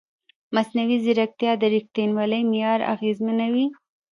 مصنوعي 0.55 0.97
ځیرکتیا 1.03 1.51
د 1.61 1.63
ریښتینولۍ 1.73 2.41
معیار 2.51 2.79
اغېزمنوي. 2.93 3.65